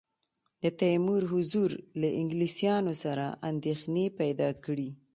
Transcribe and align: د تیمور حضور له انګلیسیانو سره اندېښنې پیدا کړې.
د 0.63 0.63
تیمور 0.79 1.21
حضور 1.33 1.69
له 2.01 2.09
انګلیسیانو 2.19 2.93
سره 3.03 3.25
اندېښنې 3.49 4.05
پیدا 4.19 4.49
کړې. 4.65 4.89